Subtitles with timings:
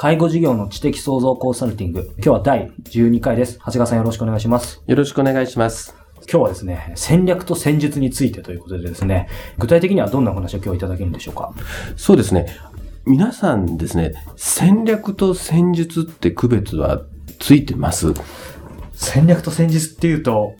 [0.00, 2.12] 介護事業の知的創造コンサルティング。
[2.18, 3.58] 今日は第12回です。
[3.58, 4.80] 長谷川さんよろしくお願いします。
[4.86, 5.96] よろしくお願いします。
[6.20, 11.52] 今日はですね、戦略と戦術についてということでですね、具体的にはどんなお話を今日いただけるんでしょうか？
[11.96, 12.46] そうですね。
[13.06, 17.02] 皆さんですね、戦略と戦術って区別は
[17.40, 18.14] ついてます？
[18.92, 20.54] 戦略と戦術っていうと、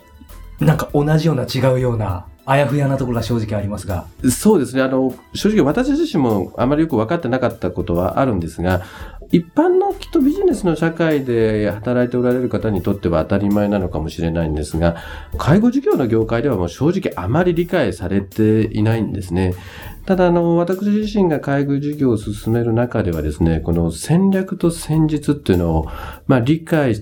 [0.58, 4.06] なんか同じような違うようなあやふやなところが正直ありますが。
[4.32, 4.82] そうですね。
[4.82, 8.82] あの、正直私自身もあまりよく分かってなかったことはあるんですが、
[9.30, 14.96] 一般のきっとビジネスの社会で働いておられる方にとっては当たり前なのかもしれないんですが、
[15.36, 19.54] 介護事業の業界ではもう正直あまり理解されていないんですね。
[20.06, 25.88] ただ、あの、私自身が介護事業を進める中ではですね、この戦略と戦術っていうのを、
[26.26, 26.94] まあ、理解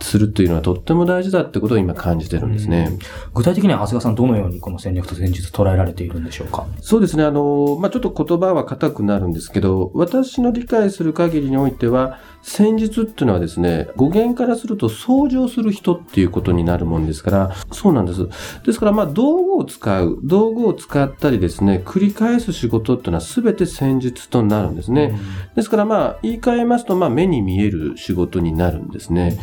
[0.00, 2.98] するっていうのはとっても大事だってことを今感じてるんですね。
[3.34, 6.66] 具体的には長谷川さんどのようにこの戦略と戦術捉えられているんでしょうか？
[6.80, 7.24] そうですね。
[7.24, 18.26] あの、まあ、ちょっと言葉は硬くなるんですけど、私の理解する限りにおいては、戦術っていうのはですね、語源からすると掃除をする人っていうことになるもんですから、そうなんです。
[18.64, 25.18] ですから、まあ、道具を使う、道具を使ったりですね、繰り返す仕事っていうのは全て戦術となるんですね。
[25.54, 29.38] ですから、まあ、言い換えますと、まあ、目に見える仕事になるんですね。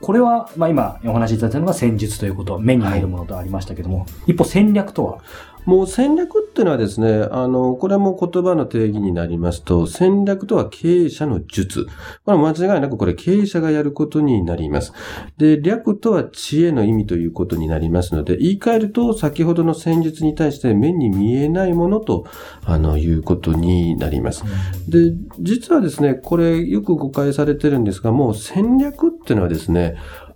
[0.00, 5.18] これは、まあ今お話しいただいたのが戦術ということ、目に見えるものとありましたけども、はい、一方戦略とは？
[5.64, 11.88] もう戦略っていうのはですね、あの、これも言葉の定義になりますと、戦略とは経営者の術。
[12.24, 14.92] これ間違いなくこれ経営者がやることになります。
[15.38, 22.26] で、略とは知恵の意味ということになりますので、言い換えると先ほどの戦術に対して目に見えないものと、
[22.64, 24.44] あの、いうことになります。
[24.88, 29.85] で、実はですね、これよく誤解されてるんですが、もう戦略っていうのはですね、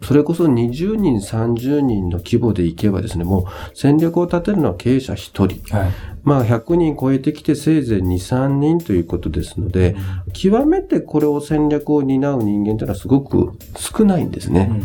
[0.02, 3.44] それこそ20人、30人の規模でいけばですね、もう
[3.74, 5.76] 戦略を立てるのは経営者1人。
[5.76, 5.90] はい、
[6.24, 9.96] まあ100人超えてきてせいぜい2、3人ということですので、
[10.26, 14.70] うん、極めてこれを戦略を担う人間というのはすごく少ないんですね。
[14.70, 14.82] うん、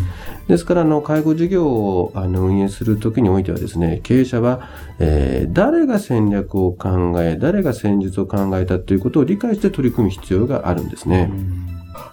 [0.48, 4.68] ですから、あの、介護事業をあの運営するときにおいてはですね、経営者は、
[5.00, 11.30] えー、誰が戦略を考え、誰が戦術を考えたということを理解して取り組む必要があるんですね。
[11.32, 11.65] うん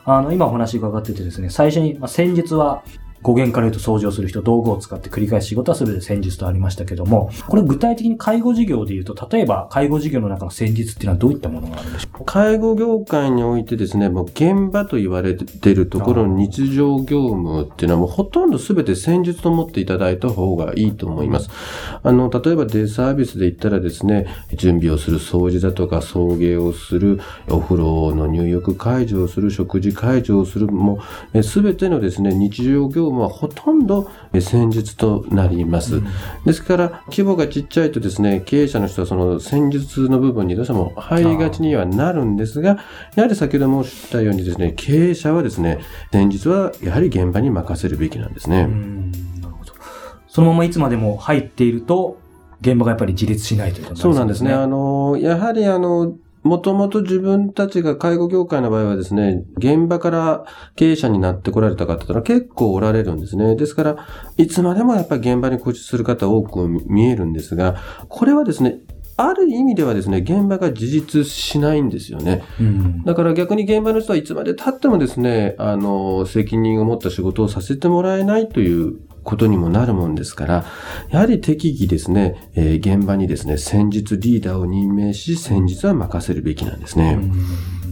[0.05, 2.83] あの、今お話伺っててですね、最初に、まあ、先日は
[3.23, 12.25] 語源から言うと掃除をする人、道具を使って繰り返す仕事はすべて戦術とありましたけども、これ具体的に介護事業で言うと、例えば介護事業の中の戦術っていうのはどういったものがあるんでしょう？
[12.25, 21.49] か介護業界においてですね、もう現場と言われてるところの日常業務っていうのはもうほとんどすべて戦術と思っていただいた方がいいと思います。
[22.03, 31.01] あの、例えばデイサービスで言ったらですね、準備をする掃除だとか送迎をする、お風呂の入浴解除をする、食事解除をする、も
[31.35, 35.97] うすべてのですね、日常業務はほとんどど戦術となります。
[35.97, 36.07] うん、
[36.45, 42.79] ですから、規模がちっちゃいとですね、経営者の人はその戦術の部分にどうしても入りがちにはなるんですが、
[43.15, 45.81] やはり先ほど申したようにですね、経営者はですね、
[46.11, 48.67] 戦術はやはり現場に任せるべきなんですね。
[48.67, 49.73] なるほど。
[50.27, 52.19] そのままいつまでも入っていると、
[52.61, 54.15] 現場がやっぱり自立しないということですね。
[54.15, 54.53] そうなんですね。
[54.53, 60.45] あの、やはりあの、もともと自分たちが介護業界の場合はですね、現場から
[60.75, 63.55] 経営者になってこられた方というのは結構おられるんですね。
[63.55, 67.77] ですから、いつまでもやっぱり現場に固執する方多く見えるんですが、
[68.09, 68.81] これはですね、
[69.17, 72.43] ある意味ではですね、現場が自立しないんですよね。
[72.59, 80.65] うん、だから逆に現場の人はいつまで経ってもですね、あの、責任を持った仕事をさせてもらえないということにもなるもんですから、
[81.11, 87.19] やはり適宜ですね、えー、現場にですね、戦術リーダーを任命し、戦術は任せるべきなんですね。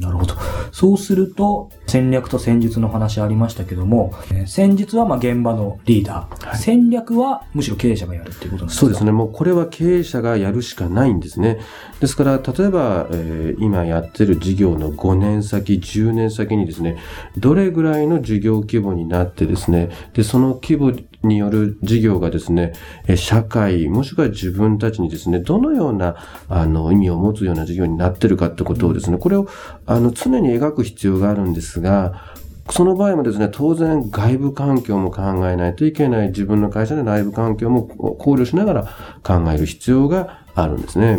[0.00, 0.34] なるほど。
[0.72, 4.14] そうすると、戦略と戦術の話ありましたけども、
[4.46, 8.80] 戦術はまあ現場のリーダー、はい、戦略はむしろ経営者がやるっていうことなんですか？
[8.80, 9.12] そうですね。
[9.12, 11.58] もうこれは経営者がやるしかないんですね。
[12.00, 16.96] ですから、例えば、えー、今やってる事業の5年先、10年先にですね、
[17.36, 22.72] どれぐらいの事業規模になってですね、で、その規模による事業がですね、
[23.16, 26.16] 社会、もしくは自分たちにですね、どのような、
[26.48, 29.46] あの、意味を持つような事業になってるかってことをですね、これを、
[29.86, 32.34] あの、常に描く必要があるんですが、
[32.70, 38.82] その場合もですね、当然外部環境も考えないといけない、自分の会社の内部環境も考慮しながら
[39.22, 41.18] 考える必要があるんですね。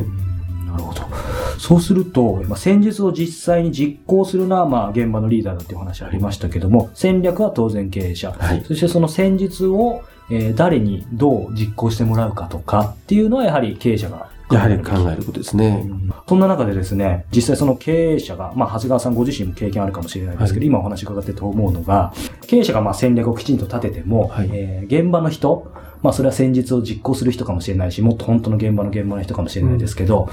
[0.71, 1.01] なるほど。
[1.57, 8.31] そうすると、まあ、戦術を実際に実行するのは、まあ、現場のリーダーだっていう話ありましたけども、戦略は当然経営者。
[8.31, 8.63] はい。
[8.65, 15.89] そしてその戦術を、えー誰にどう実行してもらうかとかっていうのはやはり経営者がやはり考えることですね。
[16.27, 20.67] そんな中でですね、実際その経営者が、まあ、長谷川さんご自身も経験あるかもしれないですけど、はい。
[20.67, 22.13] 今お話伺ってと思うのが、
[22.47, 24.49] 経営者がまあ戦略をきちんと立てても、はい。
[24.51, 25.71] えー現場の人、
[26.01, 30.29] まあ、それは戦術を実行する人かもしれないし、もっと本当の現場の現場の人かもしれないですけど、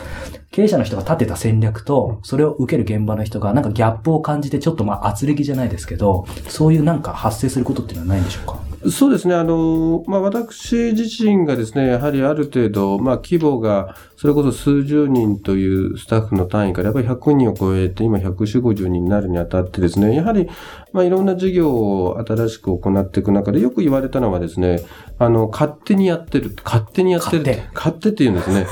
[0.50, 8.67] 経営者の人が立てた戦略と、それを受ける現場の人がなんかギャップを感じて、ちょっとまあ、圧力じゃないですけど、そういうなんか発生することっていうのはないんでしょうか？
[8.90, 9.34] そうですね。
[9.34, 20.48] あの、まあ、私自身がですね、やはりある程度、まあ、規模が、それこそ数十人というスタッフの単位から、やっぱり100人を超えて、今140、50人になるにあたってですね、やはり、
[20.92, 24.80] まあ、いろんな事業を新しく行っていく中で、よく言われたのはですね、
[25.18, 28.66] あの、勝手にやってる、勝手にやってる勝手って言うんですね。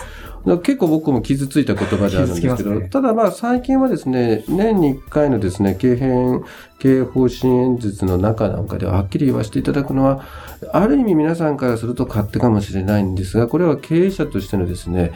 [0.58, 5.98] 結構僕も傷ついた言葉であるんですけど、ねただまあ最近はですね、年に1回のですね、経営
[6.78, 10.24] 経営方針演説の中なんかでははっきり言わせていただくのは、
[10.72, 15.12] ある意味皆さんからすると勝手かもしれないんですが、これは経営者としてのですね、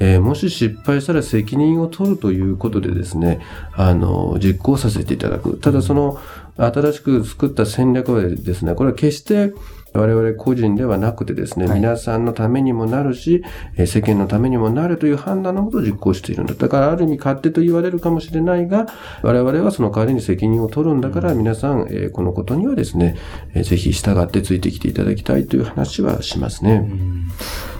[0.00, 3.40] えーもし失敗したら責任を取るということでですね、
[3.72, 5.58] あの、実行させていただく。
[5.58, 6.18] ただその、
[6.56, 9.52] 新しく作った戦略はですね、これは決して
[9.94, 11.80] 我々個人ではなくてですね、はい。
[11.80, 13.44] 皆さんのためにもなるし、
[13.76, 16.54] えー世間のためにもなるという判断のもと実行しているんだ。
[16.54, 18.86] だからある意味勝手と言われるかもしれないが、
[19.22, 23.16] 我々はその代わりに責任を取るんだから、皆さん、えーこのことにはですね、
[23.54, 26.88] えーぜひ従ってついてきていただきたいという話はしますね。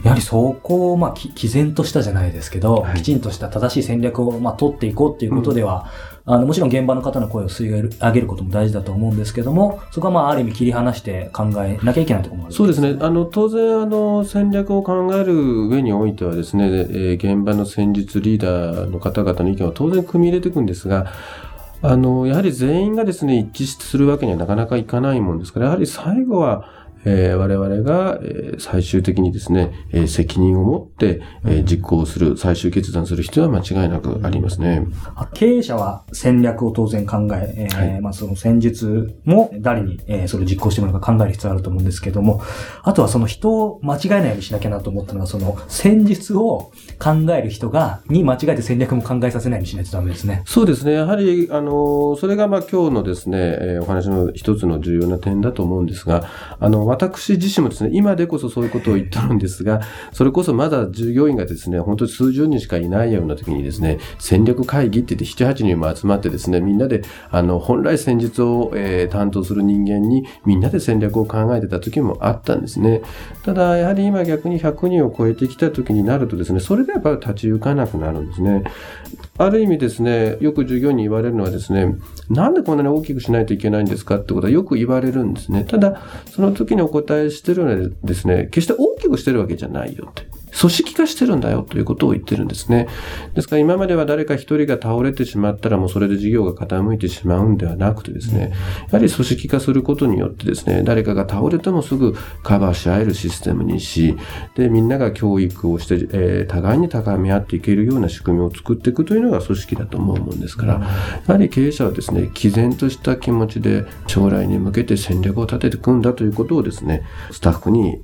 [0.05, 2.97] やはりそこを、まあ、き毅然としたじゃないですけど、はい。
[2.97, 5.87] きちんとした正しい戦略を、まあ、取っていこうっていうことでは、
[6.25, 12.55] あの、もちろん現場の方の声を吸い上げることも大事だと思うんですけども、そこはまあ、ある意味切り離して考えなきゃいけないところもある。
[12.55, 12.97] そうですね。
[13.01, 21.13] あの、当然、あの、戦略を考える上においてはですね、えー現場の戦術リーダーの方々の意見を当然組み入れていくんですが、
[21.83, 26.69] あの、やはり全員がですね、一致するわけにはなかなかいかないもんですから、やはり最後は、
[27.05, 34.87] えー我々が、えー最終的にですね、えー責任を持って、えー実行する、最終決断する必要は間違いなくありますね。
[35.35, 42.41] 経営者は戦略を当然考え、えーはいまあその戦術も誰に、えーそれを実行してもらうか考える必要あると思うんですけども、
[42.83, 50.43] あとはその人を間違えないようにしなきゃなと思ったのが、その戦術を考える人が、に間違えて戦略も考えさせないようにしないとダメですね。
[50.47, 50.93] そうですね。
[50.93, 56.25] やはり、あの、それが、まあ、今日のですね、えーお話の一つの重要な点だと思うんですが、
[56.61, 59.81] あの、私自身もですね、今でこそそういうことを言ってるんですが、
[60.13, 73.03] それこそまだ従業員がですね、本当に数十人しかいないような時にですね、戦略会議って言って7、8人も集まってですね、みんなで、あの、本来戦術を、えー担当する人間に、みんなで戦略を考えてた時もあったんですね。
[73.45, 78.65] ただ、やはり今逆に100人を超えてきた時になるとですね、それでやっぱり立ち行かなくなるんですね。
[79.45, 81.97] ある意味ですね、よく従業員に言われるのはですね、
[82.31, 85.65] なんでこんなに大きくしないといけないんですかってことはよく言われるんですね。
[85.65, 86.01] ただ、
[86.31, 90.27] その時にお答えしてるのはですね、決して大きくしてるわけじゃないよって。
[90.59, 92.89] 組織化してるんだよということを言ってるんですね。
[93.35, 98.53] ですから今までは誰か一人が倒れてしまったらもうそれで事業が傾いてしまうんではなくてですね、
[98.91, 104.17] やはり組織化することによってですね、誰かが倒れてもすぐカバーし合えるシステムにし、
[104.55, 110.81] で、みんなが教育をして、えー互いに高め合っていけるような仕組みを作っていくというのが組織だと思うもんですから、や
[111.27, 118.01] はり経営者はですね、毅然とした気持ちで将来に向けて戦略を立てていくんだということをですね、スタッフに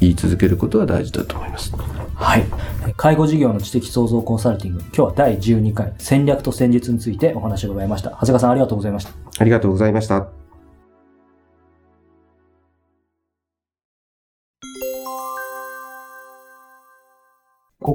[0.00, 1.72] 言い続けることは大事だと思います。
[2.14, 2.44] はい。
[2.96, 8.10] 介護事業の知的創造コンサルティング、今日は第12回、戦略と戦術についてお話を伺いました。
[8.10, 9.12] 長谷川さんありがとうございました。
[9.38, 10.37] ありがとうございました。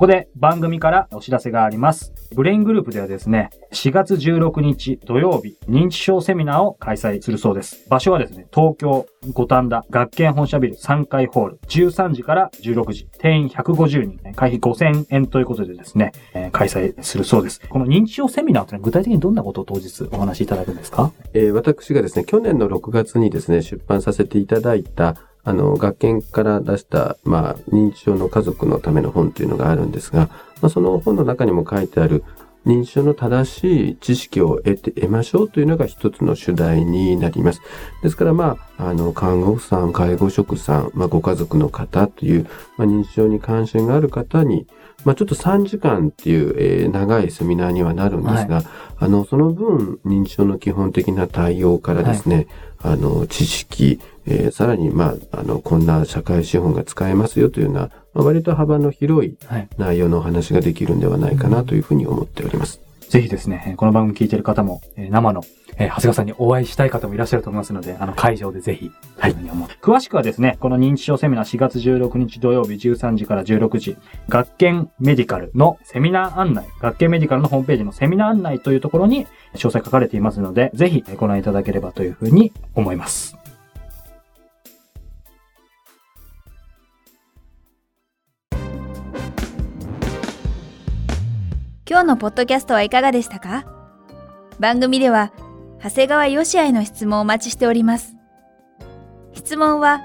[0.04, 2.12] ここで番組からお知らせがあります。
[2.36, 7.88] ブレイングループではですね、4月16日土曜日、認知症セミナーを開催するそうです。
[7.88, 17.62] 場所はですね、東京五反田学研本社ビル3階ホール、13時から16時、定員150人、会費5000円ということでですね、えー開催するそうです。
[17.70, 21.14] この認知症セミナーというのは具体的にどんなことを当日お話しいただくんですか？
[21.34, 30.30] えー私がですね、去年の6月にですね、出版させていただいた、あの、学研から出した、まあ、認知症の家族のための本というのがあるんですが、
[30.62, 32.24] まあ、その本の中にも書いてある、
[32.66, 37.62] 認知症の正しい知識を得て、得ましょうというのが一つの主題になります。
[38.02, 44.68] ですから、まあ、あの、看護婦さん、介護職さん、まあ、ご家族の方という、まあ、認知症に関心がある方に、
[45.04, 48.66] まあ、ちょっと3時間っていう、えー、長いセミナーにはなるんですが、はい、
[49.00, 59.38] あの、その分、認知症の基本的な対応からですね、はい、あの、知識、えー、さらに、まあ、あの、こんな社会資本が使えますよというような、まあ、割と幅の広い
[59.78, 62.80] 内容のお話ができるんではないかなというふうに思っております。
[63.10, 65.44] ぜひですね、この番組聞いている方も、生の
[65.78, 69.36] えー、長谷川さんにお会いしたい方もいらっしゃると思いますので、あの、会場でぜひ、はい、
[69.82, 73.98] 詳しくはですね、この認知症セミナー4月16日土曜日13時から16時、
[74.30, 83.43] 学研メディカルのセミナー案内、学研メディカルのホームページのセミナー案内というところに詳細書かれていますので、ぜひご覧いただければというふうに思います。
[91.94, 93.66] 今日のポッドキャストはいかがでしたか？
[94.60, 95.32] 番組では、
[95.80, 98.16] 長谷川よしへの質問をお待ちしております。
[99.34, 100.02] 質問は、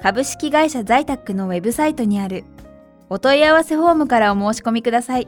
[0.00, 2.44] 株式会社在宅のウェブサイトにある
[3.10, 5.26] お問い合わせフォームからお申し込みください。